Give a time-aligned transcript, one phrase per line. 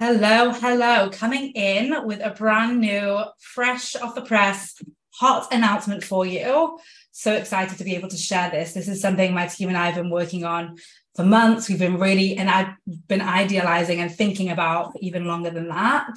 [0.00, 1.08] Hello, hello.
[1.08, 4.74] Coming in with a brand new, fresh off the press,
[5.14, 6.80] hot announcement for you.
[7.12, 8.72] So excited to be able to share this.
[8.72, 10.78] This is something my team and I have been working on
[11.14, 11.68] for months.
[11.68, 12.74] We've been really, and I've
[13.06, 16.10] been idealizing and thinking about even longer than that.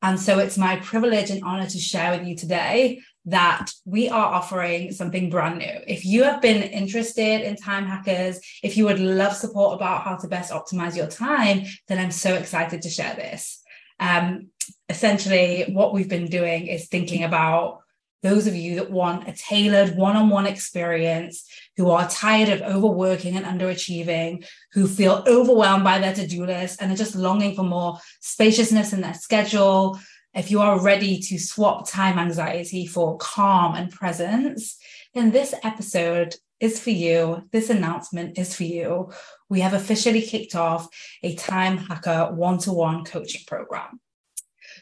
[0.00, 4.34] And so it's my privilege and honor to share with you today that we are
[4.34, 5.80] offering something brand new.
[5.86, 10.16] If you have been interested in time hackers, if you would love support about how
[10.16, 13.62] to best optimize your time, then I'm so excited to share this.
[14.00, 14.48] Um,
[14.88, 17.80] essentially, what we've been doing is thinking about
[18.22, 22.62] those of you that want a tailored one on one experience, who are tired of
[22.62, 27.54] overworking and underachieving, who feel overwhelmed by their to do list and are just longing
[27.54, 29.98] for more spaciousness in their schedule,
[30.38, 34.78] if you are ready to swap time anxiety for calm and presence,
[35.12, 37.42] then this episode is for you.
[37.50, 39.10] This announcement is for you.
[39.48, 40.88] We have officially kicked off
[41.24, 44.00] a Time Hacker one to one coaching program.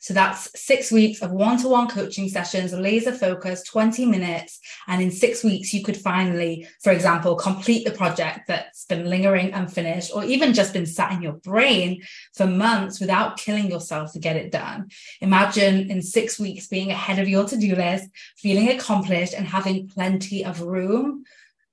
[0.00, 4.60] So that's six weeks of one to one coaching sessions, laser focus, 20 minutes.
[4.88, 9.52] And in six weeks, you could finally, for example, complete the project that's been lingering
[9.52, 12.02] unfinished or even just been sat in your brain
[12.34, 14.88] for months without killing yourself to get it done.
[15.20, 19.88] Imagine in six weeks being ahead of your to do list, feeling accomplished, and having
[19.88, 21.24] plenty of room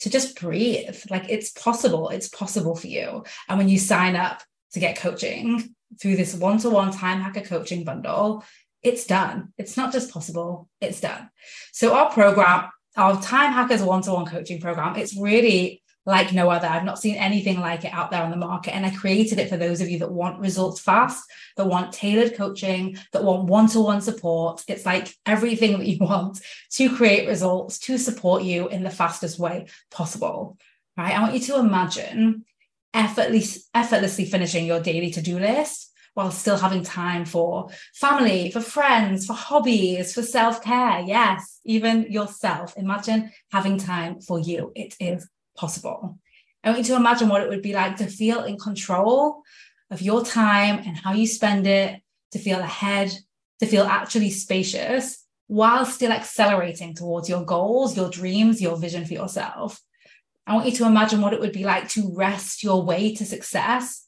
[0.00, 0.96] to just breathe.
[1.10, 2.10] Like it's possible.
[2.10, 3.24] It's possible for you.
[3.48, 7.42] And when you sign up to get coaching, through this one to one time hacker
[7.42, 8.44] coaching bundle,
[8.82, 9.52] it's done.
[9.56, 11.30] It's not just possible, it's done.
[11.72, 16.50] So, our program, our Time Hackers one to one coaching program, it's really like no
[16.50, 16.66] other.
[16.66, 18.74] I've not seen anything like it out there on the market.
[18.74, 21.24] And I created it for those of you that want results fast,
[21.56, 24.62] that want tailored coaching, that want one to one support.
[24.68, 26.40] It's like everything that you want
[26.72, 30.58] to create results, to support you in the fastest way possible.
[30.96, 31.16] Right.
[31.16, 32.44] I want you to imagine
[32.94, 39.26] effortlessly, effortlessly finishing your daily to-do list while still having time for family, for friends,
[39.26, 41.00] for hobbies, for self-care.
[41.00, 42.74] Yes, even yourself.
[42.76, 44.70] Imagine having time for you.
[44.76, 46.18] It is possible.
[46.62, 49.42] I want you to imagine what it would be like to feel in control
[49.90, 52.00] of your time and how you spend it,
[52.30, 53.12] to feel ahead,
[53.60, 59.12] to feel actually spacious while still accelerating towards your goals, your dreams, your vision for
[59.12, 59.80] yourself.
[60.46, 63.24] I want you to imagine what it would be like to rest your way to
[63.24, 64.06] success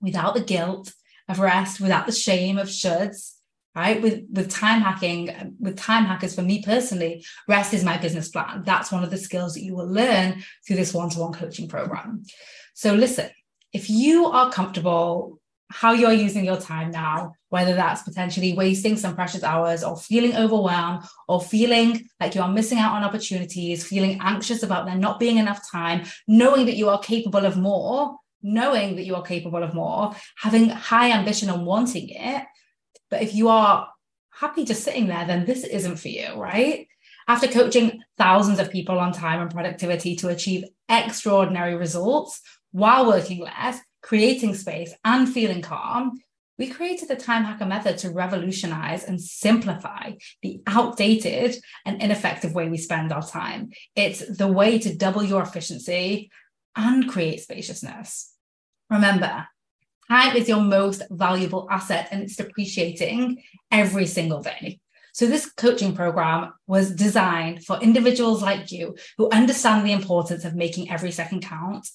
[0.00, 0.92] without the guilt
[1.28, 3.32] of rest, without the shame of shoulds,
[3.74, 4.00] right?
[4.00, 8.62] With with time hacking, with time hackers, for me personally, rest is my business plan.
[8.64, 12.22] That's one of the skills that you will learn through this one-to-one coaching program.
[12.74, 13.30] So listen,
[13.72, 15.40] if you are comfortable
[15.72, 20.36] how you're using your time now, whether that's potentially wasting some precious hours or feeling
[20.36, 25.18] overwhelmed or feeling like you are missing out on opportunities, feeling anxious about there not
[25.18, 29.62] being enough time, knowing that you are capable of more, knowing that you are capable
[29.62, 32.44] of more, having high ambition and wanting it.
[33.08, 33.88] But if you are
[34.30, 36.86] happy just sitting there, then this isn't for you, right?
[37.28, 42.40] After coaching thousands of people on time and productivity to achieve extraordinary results
[42.72, 46.20] while working less, creating space, and feeling calm,
[46.58, 52.68] we created the time hacker method to revolutionize and simplify the outdated and ineffective way
[52.68, 53.70] we spend our time.
[53.96, 56.30] It's the way to double your efficiency
[56.76, 58.34] and create spaciousness.
[58.90, 59.46] Remember,
[60.08, 64.78] time is your most valuable asset and it's depreciating every single day.
[65.14, 70.54] So, this coaching program was designed for individuals like you who understand the importance of
[70.54, 71.86] making every second count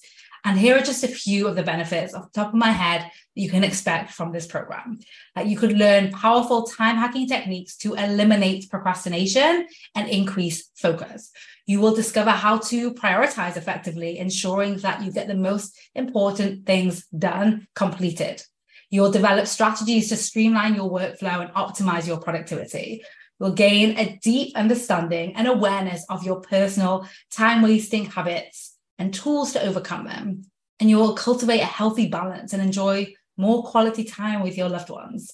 [0.44, 3.02] and here are just a few of the benefits off the top of my head
[3.02, 4.98] that you can expect from this program.
[5.36, 11.30] Uh, you could learn powerful time hacking techniques to eliminate procrastination and increase focus.
[11.66, 17.06] You will discover how to prioritize effectively, ensuring that you get the most important things
[17.06, 18.42] done completed.
[18.90, 23.04] You'll develop strategies to streamline your workflow and optimize your productivity.
[23.38, 28.67] You'll gain a deep understanding and awareness of your personal time wasting habits
[28.98, 30.44] and tools to overcome them.
[30.80, 34.90] And you will cultivate a healthy balance and enjoy more quality time with your loved
[34.90, 35.32] ones.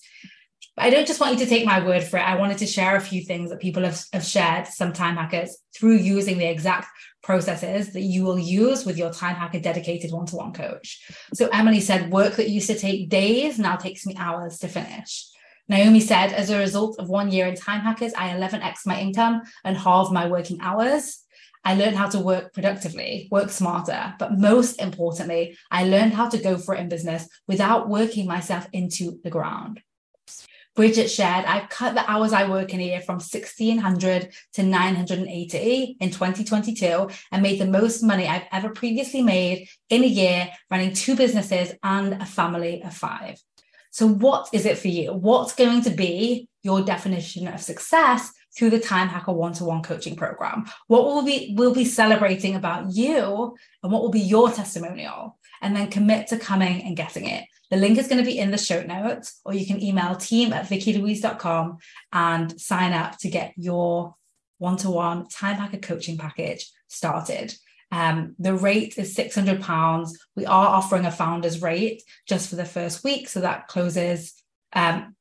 [0.76, 2.22] But I don't just want you to take my word for it.
[2.22, 5.56] I wanted to share a few things that people have, have shared, some time hackers,
[5.76, 6.88] through using the exact
[7.22, 11.02] processes that you will use with your time hacker dedicated one to one coach.
[11.32, 15.30] So Emily said, work that used to take days now takes me hours to finish.
[15.68, 19.42] Naomi said, as a result of one year in time hackers, I 11x my income
[19.64, 21.23] and halve my working hours.
[21.64, 26.38] I learned how to work productively, work smarter, but most importantly, I learned how to
[26.38, 29.80] go for it in business without working myself into the ground.
[30.76, 35.96] Bridget shared, I've cut the hours I work in a year from 1600 to 980
[36.00, 40.92] in 2022 and made the most money I've ever previously made in a year running
[40.92, 43.38] two businesses and a family of five.
[43.92, 45.12] So, what is it for you?
[45.12, 50.66] What's going to be your definition of success through the Time Hacker one-to-one coaching program?
[50.86, 55.38] What will be we'll be celebrating about you and what will be your testimonial?
[55.62, 57.44] And then commit to coming and getting it.
[57.70, 60.52] The link is going to be in the show notes, or you can email team
[60.52, 61.78] at vickylouise.com
[62.12, 64.14] and sign up to get your
[64.58, 67.54] one-to-one time hacker coaching package started.
[67.90, 70.10] Um, the rate is £600.
[70.36, 73.28] We are offering a founder's rate just for the first week.
[73.28, 74.34] So that closes
[74.72, 75.14] um,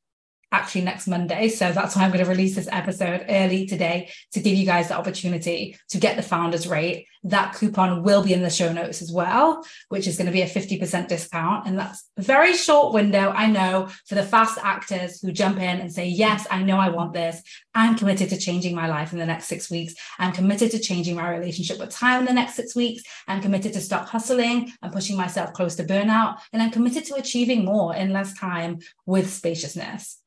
[0.53, 1.49] actually next Monday.
[1.49, 4.87] So that's why I'm going to release this episode early today to give you guys
[4.87, 7.07] the opportunity to get the founders rate.
[7.23, 10.41] That coupon will be in the show notes as well, which is going to be
[10.41, 11.65] a 50% discount.
[11.65, 13.31] And that's a very short window.
[13.31, 16.89] I know for the fast actors who jump in and say, yes, I know I
[16.89, 17.41] want this.
[17.73, 19.95] I'm committed to changing my life in the next six weeks.
[20.19, 23.03] I'm committed to changing my relationship with time in the next six weeks.
[23.27, 26.39] I'm committed to stop hustling and pushing myself close to burnout.
[26.51, 30.22] And I'm committed to achieving more in less time with spaciousness.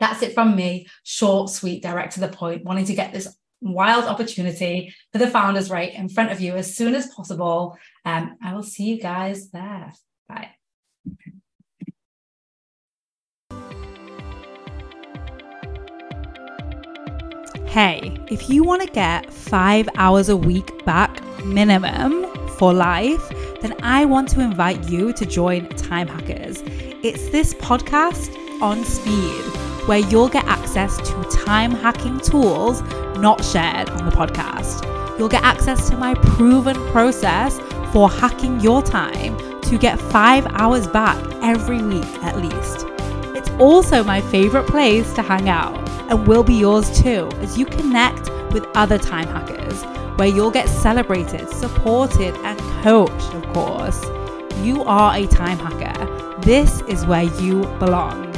[0.00, 0.86] That's it from me.
[1.04, 5.70] Short, sweet, direct to the point, wanting to get this wild opportunity for the founders
[5.70, 7.76] right in front of you as soon as possible.
[8.04, 9.92] Um, I will see you guys there.
[10.28, 10.50] Bye.
[17.66, 22.26] Hey, if you want to get five hours a week back minimum
[22.56, 23.28] for life,
[23.60, 26.62] then I want to invite you to join Time Hackers.
[27.04, 32.80] It's this podcast on speed where you'll get access to time hacking tools
[33.16, 34.86] not shared on the podcast.
[35.18, 37.58] You'll get access to my proven process
[37.92, 42.86] for hacking your time to get five hours back every week at least.
[43.36, 45.76] It's also my favorite place to hang out
[46.08, 49.82] and will be yours too as you connect with other time hackers
[50.16, 54.04] where you'll get celebrated, supported, and coached, of course.
[54.62, 56.38] You are a time hacker.
[56.42, 58.29] This is where you belong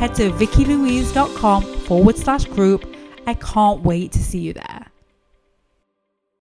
[0.00, 2.96] head to vickylouise.com forward slash group.
[3.26, 4.69] I can't wait to see you there.